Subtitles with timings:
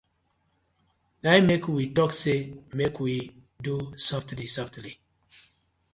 [1.21, 2.39] Na im mek we tok say
[2.77, 3.13] mek we
[3.65, 4.93] do sofly sofly.